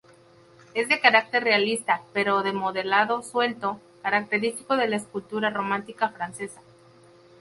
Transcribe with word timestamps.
Es 0.73 0.89
de 0.89 0.99
carácter 0.99 1.43
realista, 1.43 2.01
pero 2.11 2.41
de 2.41 2.53
modelado 2.53 3.21
suelto, 3.21 3.79
característico 4.01 4.75
de 4.75 4.87
la 4.87 4.95
escultura 4.95 5.51
romántica 5.51 6.09
francesa. 6.09 6.59